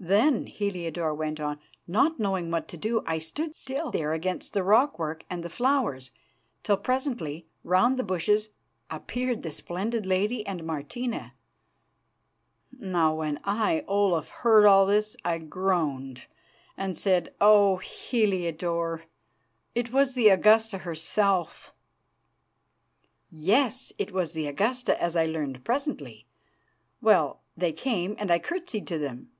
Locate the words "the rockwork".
4.52-5.24